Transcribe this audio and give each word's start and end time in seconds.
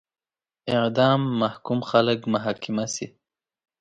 اعدام 0.77 1.21
محکوم 1.41 1.79
خلک 1.89 2.19
محاکمه 2.33 2.85
شي. 2.93 3.05